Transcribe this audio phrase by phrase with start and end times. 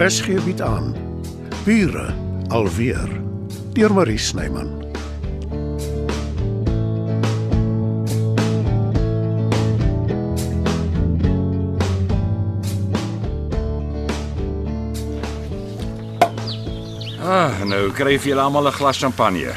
[0.00, 0.94] RSG bied aan
[1.64, 2.06] Bure
[2.48, 3.10] alweer
[3.76, 4.70] deur Marie Snyman.
[17.20, 19.52] Ah, nou kry julle almal 'n glas champagne.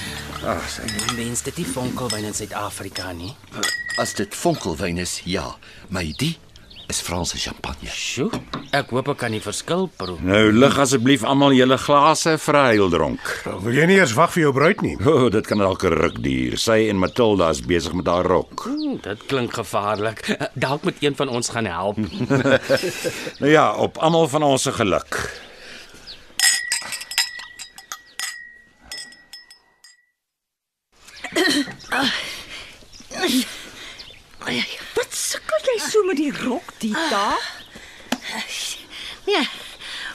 [1.20, 3.36] Mens dit nie fonkelwyn in Suid-Afrika nie.
[4.00, 5.58] As dit fonkelwyn is, ja,
[5.92, 6.38] maar die
[6.88, 7.88] is Franse champagne.
[7.92, 8.30] Sjoe,
[8.76, 10.16] ek hoop ek kan die verskil proe.
[10.24, 13.24] Nou lig asseblief almal julle glase vir 'n heildronk.
[13.64, 14.96] Wil jy nie eers wag vir jou bruid nie?
[15.04, 16.56] O, oh, dit kan dalk 'n ruk duur.
[16.58, 18.64] Sy en Matilda is besig met haar rok.
[18.64, 20.24] Hm, dit klink gevaarlik.
[20.54, 21.96] Dalk moet een van ons gaan help.
[23.40, 25.30] Nou ja, op almal van ons se geluk.
[34.98, 37.36] Wat sukkel jy so met die rok, Dita?
[39.28, 39.44] Nee.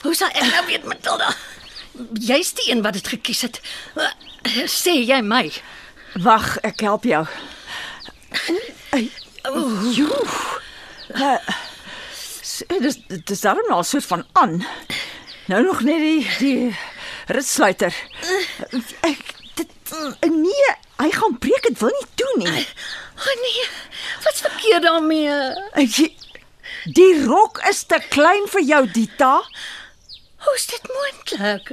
[0.04, 1.34] Hoe sal ek nou weet, Matilda?
[2.20, 3.59] Jy's die een wat dit gekies het.
[4.70, 5.52] Sê jy my?
[6.25, 7.25] Wag, ek help jou.
[9.94, 10.09] Jo.
[11.14, 11.38] Uh,
[12.42, 14.66] s- dis dis daarom nou 'n soort van aan.
[15.48, 16.75] Nou nog net die die
[17.28, 17.94] ritsluiter.
[19.02, 19.20] Ek
[19.56, 19.70] dit
[20.22, 22.68] nee, hy gaan breek, dit wil nie toe nie.
[23.18, 23.68] O oh, nee.
[24.23, 25.30] Wat's verkeerd daarmee?
[25.73, 26.22] Ek-
[26.84, 29.42] Die rok is te klein vir jou, Dita.
[30.46, 31.72] Hoe's dit moontlik?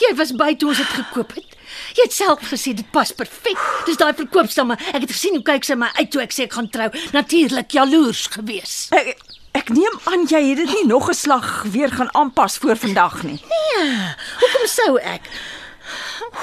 [0.00, 1.56] Jy was by toe ons dit gekoop het.
[1.96, 3.60] Jy het self gesê dit pas perfek.
[3.88, 4.76] Dis daai verkoopstamme.
[4.94, 6.88] Ek het gesien hoe kyk sy my uit toe ek sê ek gaan trou.
[7.12, 8.76] Natuurlik jaloers gewees.
[8.96, 9.12] Ek,
[9.60, 13.22] ek neem aan jy het dit nie nog 'n slag weer gaan aanpas voor vandag
[13.22, 13.40] nie.
[13.52, 14.14] Nee.
[14.40, 15.28] Hoekom sou ek?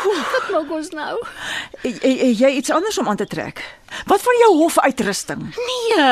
[0.03, 1.17] Wat maak ons nou?
[1.83, 3.59] Jy, jy, jy iets anders om aan te trek.
[4.07, 5.41] Wat van jou hofuitrusting?
[5.55, 6.05] Nee,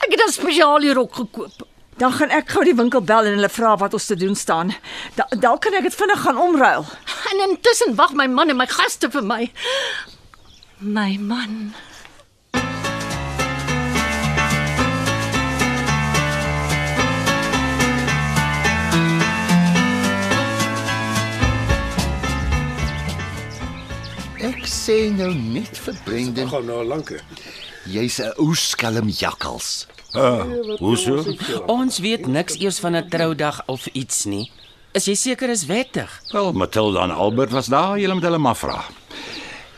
[0.00, 1.66] ek het 'n spesiale rok gekoop.
[2.00, 4.70] Dan gaan ek gou die winkel bel en hulle vra wat ons te doen staan.
[5.18, 6.86] Da, dalk kan ek dit vinnig gaan omruil.
[7.28, 9.42] En intussen wag my man en my gaste vir my.
[10.80, 11.74] My man.
[24.40, 27.12] Ek sê nou net vir Brendan, gaan nou lank.
[27.84, 29.86] jy's 'n ou skelm jakkals.
[30.12, 31.22] Hoe so?
[31.66, 34.50] Ons weet niks eers van 'n troudag of iets nie.
[34.92, 36.22] Is jy seker is wettig?
[36.32, 38.84] Wel, Matilda en Albert was daar, julle moet hulle maar vra.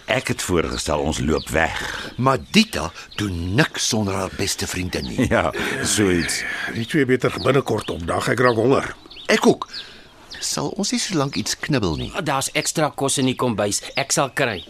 [0.07, 2.13] Ek het voorgestel ons loop weg.
[2.17, 5.29] Maar Dita doen niks sonder haar beste vriendin nie.
[5.35, 5.53] Ja,
[5.85, 6.43] so iets.
[6.75, 8.29] Die twee beter binnekort opdag.
[8.29, 8.95] Ek raak honger.
[9.27, 9.69] Ek ook.
[10.41, 12.13] Sal ons nie so lank iets knibbel nie.
[12.25, 13.83] Daar's ekstra kos in die kombuis.
[13.95, 14.65] Ek sal kry.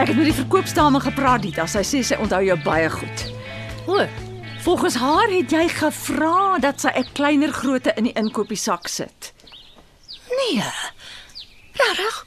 [0.00, 1.66] Ek het met die verkoopsdame gepraat, Dita.
[1.68, 3.24] Sy sê sy onthou jou baie goed.
[3.86, 4.06] O,
[4.60, 9.32] Volgens haar het jy gevra dat sy 'n kleiner grootte in die inkopiesak sit.
[10.28, 10.64] nee.
[11.72, 12.26] Regtig?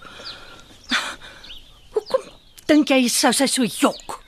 [1.94, 2.23] Hoekom
[2.66, 4.23] dink jy sou sy so jok?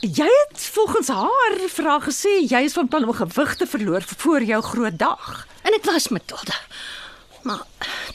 [0.00, 4.42] Jy het volgens haar haar gesê jy is van plan om gewig te verloor voor
[4.42, 5.46] jou groot dag.
[5.62, 6.54] En ek was Matilda.
[7.42, 7.62] Maar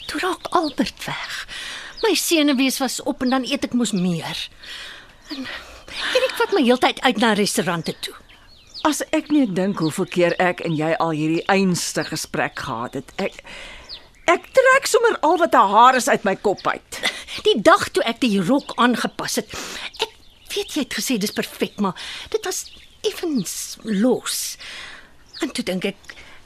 [0.06, 1.46] toe raak Albert weg.
[2.02, 4.48] My senuwees was op en dan eet ek mos meer.
[5.30, 5.46] En
[6.14, 8.14] Erik vat my heeltyd uit na restaurante toe.
[8.88, 13.12] As ek net dink hoeveel keer ek en jy al hierdie einste gesprek gehad het.
[13.20, 13.42] Ek
[14.30, 17.00] ek trek sommer al wat 'n haar is uit my kop uit.
[17.44, 19.50] Die dag toe ek die rok aangepas het.
[20.00, 20.14] Ek
[20.54, 21.94] weet jy het gesê dis perfek, maar
[22.30, 22.72] dit was
[23.02, 24.56] effens los.
[25.40, 25.96] En toe dink ek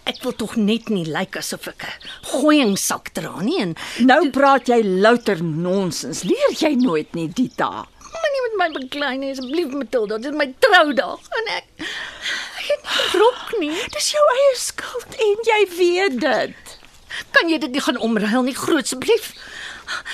[0.06, 1.92] ek wil tog net nie lyk asof ek 'n
[2.32, 6.24] gooiingsak dra nie en Nou praat jy louter nonsens.
[6.24, 7.86] Leer jy nooit nie, Dita?
[8.14, 12.82] moenie met my beklei nie asseblief Matilda, dit is my troudag en ek ek het
[12.84, 13.74] nie 'n rok nie.
[13.92, 16.78] Dis jou eie skuld en jy weet dit.
[17.32, 19.32] Kan jy dit nie gaan omruil nie, groot asseblief?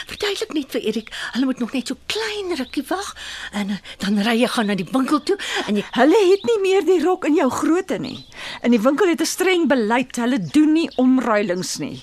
[0.07, 3.15] Verduidelik net vir Erik, hulle moet nog net so klein rukkie wag
[3.53, 5.37] en eh, dan ry jy gaan na die winkel toe
[5.67, 8.25] en jy Hulle het nie meer die rok in jou grootte nie.
[8.63, 10.17] In die winkel het 'n streng beleid.
[10.17, 12.03] Hulle doen nie omruilings nie.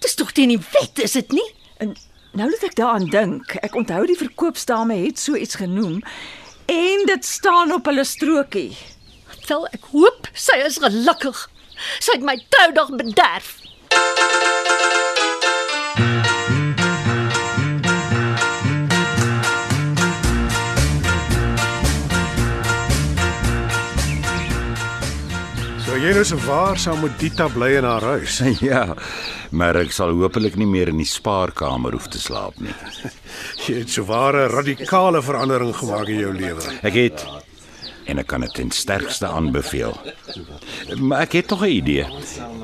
[0.00, 1.54] Dis tog teen die wet, is dit nie?
[1.76, 1.96] En
[2.32, 6.00] nou dat ek daaraan dink, ek onthou die verkoopsdame het so iets genoem
[6.66, 8.76] en dit staan op hulle strokie.
[9.48, 11.50] Wel, ek hoop sy is gelukkig.
[11.98, 13.56] Sy het my troudag bederf.
[26.00, 28.38] Jy nou se waar saam met Dita bly in haar huis?
[28.70, 28.94] Ja,
[29.52, 32.72] maar ek sal hopelik nie meer in die spaarkamer hoef te slaap nie.
[33.66, 36.64] Jy het so ware radikale verandering gemaak in jou lewe.
[36.86, 37.24] Ek het
[38.10, 39.92] en ek kan dit ten sterkste aanbeveel.
[40.98, 42.06] Maar ek het tog 'n idee.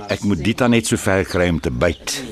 [0.09, 2.23] Ek moet Dita net so ver kry om te byt.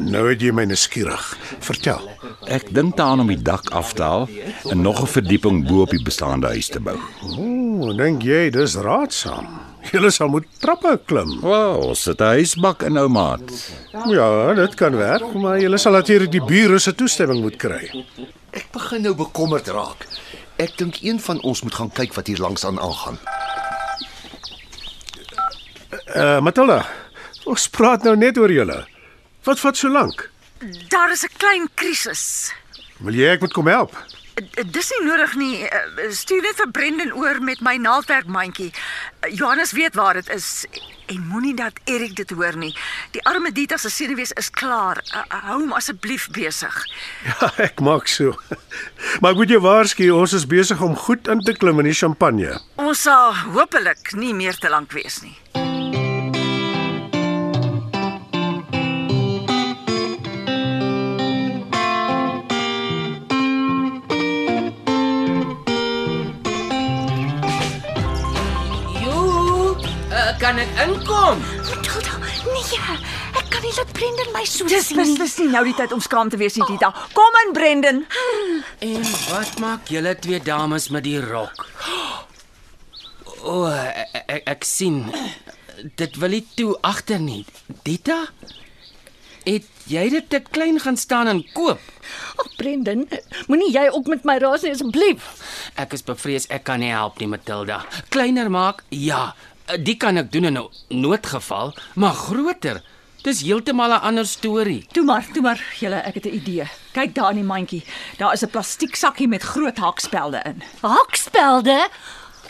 [0.00, 1.36] Nou het jy my nuuskierig.
[1.60, 2.00] Vertel.
[2.48, 4.28] Ek dink daaraan om die dak af te haal
[4.70, 6.96] en nog 'n verdieping bo op die bestaande huis te bou.
[7.36, 9.69] Ooh, dink jy dis raadsaam?
[9.88, 11.40] Julle sal moet trappe klim.
[11.40, 13.40] Wow, sit 'n huisbak in ou maat.
[14.06, 18.04] Ja, dit kan werk, maar julle sal natuurlik die bure se toestemming moet kry.
[18.52, 20.06] Ek begin nou bekommerd raak.
[20.58, 23.18] Ek dink een van ons moet gaan kyk wat hier langs aan aangaan.
[26.14, 26.86] Uh Matilda,
[27.46, 28.86] ons praat nou net oor julle.
[29.44, 30.30] Wat vat so lank?
[30.88, 32.52] Daar is 'n klein krisis.
[32.98, 33.96] Wil jy ek moet kom help?
[34.40, 35.56] Eh, Dis nie nodig nie.
[35.68, 38.70] Eh, Stuur net vir Brendan oor met my naaldwerkmandjie.
[39.20, 40.64] Eh, Johannes weet waar dit is
[41.10, 42.70] en moenie dat Erik dit hoor nie.
[43.10, 45.00] Die arme Dita se senuwees is klaar.
[45.28, 46.84] Hou hom asseblief besig.
[47.40, 48.36] Ja, ek maak so.
[49.20, 51.96] Maar ek moet jou waarsku, ons is besig om goed in te klim in die
[51.96, 52.54] champagne.
[52.76, 55.34] Ons sal hopelik nie meer te lank wees nie.
[70.84, 71.40] Inkom?
[71.68, 72.14] Matilda,
[72.46, 72.98] nee.
[73.38, 75.04] Ek kan nie laat Brendan my so Dis sien nie.
[75.18, 76.90] beslis nie nou die tyd om skaam te wees nie, Dita.
[77.16, 78.02] Kom in, Brendan.
[78.84, 81.66] En wat maak julle twee dames met die rok?
[83.40, 85.04] O, oh, ek, ek, ek sien.
[85.96, 87.44] Dit wil nie toe agter nie.
[87.86, 88.26] Dita?
[89.46, 91.80] Het jy dit te klein gaan staan en koop?
[92.42, 93.06] Ag Brendan,
[93.48, 95.30] moenie jy ook met my raas nie asseblief.
[95.80, 97.80] Ek is bevrees ek kan nie help nie, Matilda.
[98.12, 98.84] Kleiner maak?
[98.92, 99.30] Ja,
[99.78, 102.82] die kan ek doen in 'n noodgeval, maar groter.
[103.22, 104.86] Dis heeltemal 'n ander storie.
[104.92, 106.64] Toe maar, toe maar, julle, ek het 'n idee.
[106.92, 107.84] Kyk daar in die mandjie.
[108.16, 110.62] Daar is 'n plastiek sakkie met groot hakspelde in.
[110.80, 111.88] Hakspelde?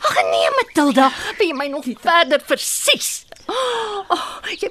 [0.00, 3.24] Ag nee, Matilda, wil jy my nog verder versies?
[3.46, 4.70] Oh, jy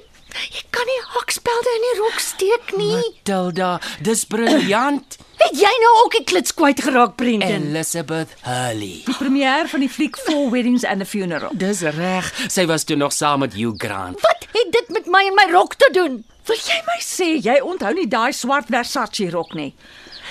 [0.53, 2.95] jy kan nie hakspelde in die rok steek nie.
[2.95, 5.17] Matilda, dis briljant.
[5.39, 7.69] Het jy nou ook die klits kwyt geraak, Brendan?
[7.71, 9.01] Elizabeth Hurley.
[9.05, 11.53] Die premier van die fliek Four Weddings and a Funeral.
[11.55, 12.27] Dis reg.
[12.51, 14.19] Sy was toe nog saam met Hugh Grant.
[14.21, 16.19] Wat het dit met my en my rok te doen?
[16.49, 19.71] Wil jy my sê jy onthou nie daai swart Versace rok nie?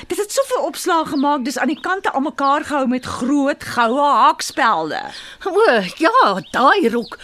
[0.06, 5.00] Dit het soveel opslae gemaak, dis aan die kante almekaar gehou met groot goue hakspelde.
[5.46, 5.64] O,
[5.98, 7.16] ja, daai rok.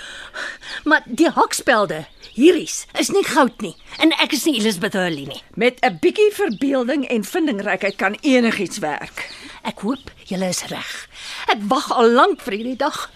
[0.85, 2.05] Maar die hakspelde,
[2.35, 3.75] hieries, is nie goud nie.
[4.03, 5.43] En ek is nie Elizabeth Hurley nie.
[5.55, 9.31] Met 'n bietjie verbeelding en vindingrykheid kan enigiets werk.
[9.63, 11.09] Ek hoop julle is reg.
[11.49, 13.11] Ek wag al lank vir hierdie dag.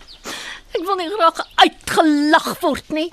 [0.74, 3.12] Ek wil nie graag uitgelag word nie.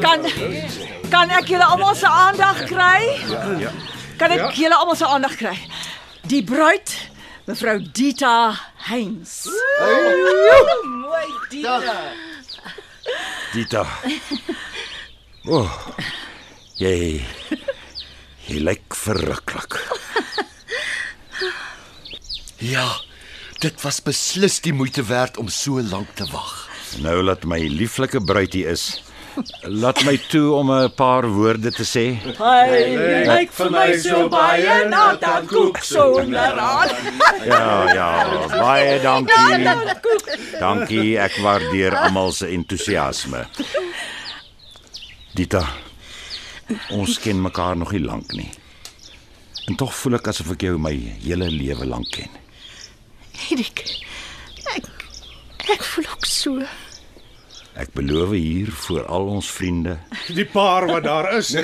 [0.00, 0.24] Kan
[1.10, 3.00] kan ek julle almal se aandag kry?
[3.60, 3.72] Ja.
[4.20, 5.56] Kan ek julle almal se aandag kry?
[6.30, 6.92] Die bruid,
[7.48, 8.54] mevrou Dita
[8.86, 9.46] Heinz.
[13.54, 13.84] Dita.
[15.48, 15.62] O.
[15.64, 15.70] Oh,
[16.78, 17.24] jy
[18.46, 19.78] jy lyk verruklik.
[22.60, 22.84] Ja,
[23.64, 26.68] dit was beslis die moeite werd om so lank te wag.
[27.00, 29.00] Nou laat my lieflike bruidie is.
[29.82, 32.04] Laat my toe om 'n paar woorde te sê.
[32.38, 36.88] Hy lyk vir my so baie na dat koek sonder aan.
[37.44, 38.10] Ja, ja,
[38.48, 39.64] baie dankie.
[40.58, 43.46] Dankie, ek waardeer almal se entoesiasme.
[45.34, 45.64] Dita,
[46.90, 48.50] ons ken mekaar nog nie lank nie.
[49.66, 52.30] En tog voel ek asof ek jou my hele lewe lank ken.
[53.50, 53.84] Erik.
[54.74, 54.86] Ek
[55.70, 56.58] ek voel ook so.
[57.74, 59.98] Ek beloof hier voor al ons vriende.
[60.26, 61.50] Die paar wat daar is.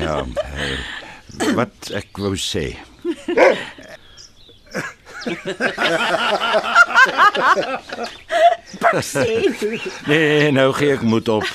[0.00, 0.24] Ja.
[0.44, 0.78] eh,
[1.56, 2.76] Wat ek wou sê.
[10.06, 11.46] Nee, nou gee ek moed op.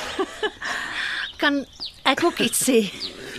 [1.42, 1.64] Kan
[2.08, 2.80] ek ook iets sê?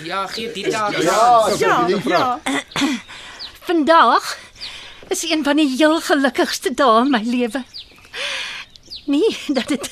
[0.04, 0.96] Ja, gee dit daar.
[1.02, 2.40] Ja, ja.
[3.66, 4.36] Vandag
[5.08, 7.62] is een van die heel gelukkigste dae in my lewe.
[9.06, 9.90] Nie dat dit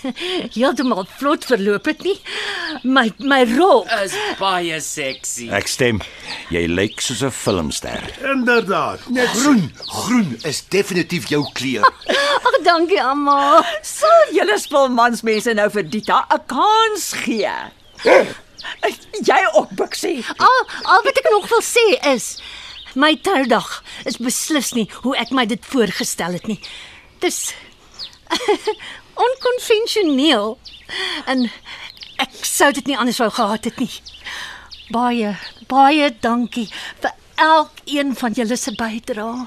[0.54, 2.16] heeltemal vlot verloop het nie.
[2.82, 3.86] My my rok.
[4.02, 5.46] Is baie sexy.
[5.54, 6.00] Ek stem.
[6.50, 8.02] Jy lyk soos 'n filmster.
[8.32, 9.06] Inderdaad.
[9.14, 11.86] Net Groen, groen is definitief jou kleur.
[12.46, 13.62] Ag dankie Alma.
[13.82, 17.54] Sal julle spulmansmense nou vir Dita 'n kans gee?
[19.24, 20.24] Jy ook, Bixie.
[20.36, 22.34] Al al wat ek nog wil sê is
[22.94, 26.60] my troudag is beslis nie hoe ek my dit voorgestel het nie.
[27.20, 27.54] Dis
[29.14, 30.58] onkonvensioneel.
[31.26, 31.50] En
[32.16, 33.92] ek sou dit nie anders wou gehad het nie.
[34.92, 35.36] Baie
[35.68, 36.68] baie dankie
[37.00, 39.46] vir elkeen van julle se bydrae.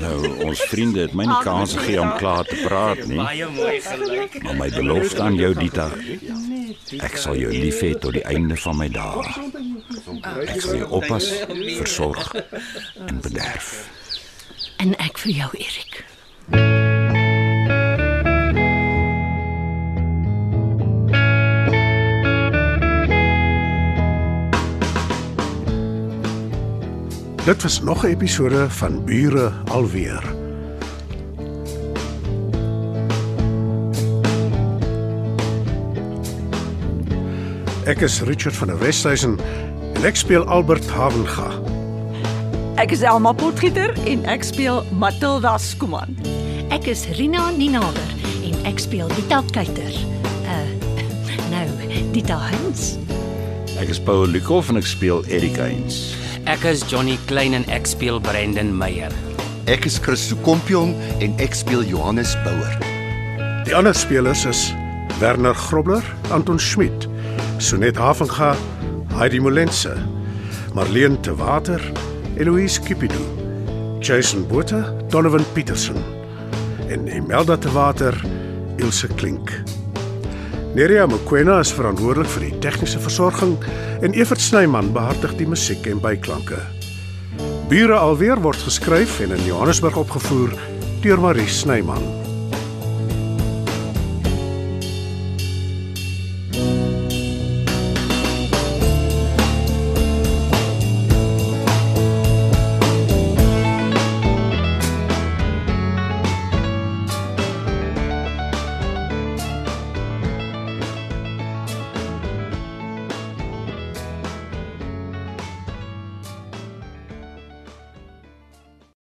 [0.00, 3.18] Nou, ons vriende het my nie kans gegee om klaar te praat nie.
[3.20, 4.38] Baie mooi gelyk.
[4.42, 5.88] Maar my belofte aan jou Dita,
[6.98, 9.26] ek sal jou lief hê tot die einde van my dae.
[10.48, 11.30] Ek sal jou oppas,
[11.78, 12.34] versorg
[13.06, 13.70] en bederf.
[14.82, 16.02] En ek vir jou Erik.
[27.44, 30.22] Dit was nog 'n episode van Bure alweer.
[37.84, 39.38] Ek is Richard van der Westhuizen
[39.94, 41.50] en ek speel Albert Havenga.
[42.74, 46.16] Ek is Elma Potgieter en ek speel Matilda Skuman.
[46.68, 48.10] Ek is Rina Ninaber
[48.44, 49.94] en ek speel Dita Kuyter.
[50.42, 50.68] Uh
[51.54, 51.68] nou,
[52.12, 52.96] Dita Hans.
[53.78, 56.23] Ek is Paul Lukhof en ek speel Erik Heinz.
[56.44, 59.12] Ek is Johnny Klein en ek speel Brendan Meyer.
[59.64, 60.90] Ek is Chris Kompion
[61.24, 62.74] en ek speel Johannes Bouwer.
[63.64, 64.66] Die ander spelers is
[65.22, 66.04] Werner Grobler,
[66.36, 67.06] Anton Schmidt,
[67.56, 68.50] Sonet Havenga,
[69.16, 69.94] Heidi Molense,
[70.76, 71.80] Marlene te Water,
[72.36, 73.24] Eloise Kipidu,
[74.04, 75.96] Jason Botha, Donovan Petersen
[76.92, 78.12] en Imelda te Water,
[78.76, 79.48] Ilse Klink.
[80.74, 83.52] Nerea Mkwena is verantwoordelik vir die tegniese versorging
[84.02, 86.58] en Evert Snyman behartig die musiek en byklanke.
[87.70, 90.58] Bure alweer word geskryf en in Johannesburg opgevoer
[91.06, 92.23] deur Marie Snyman.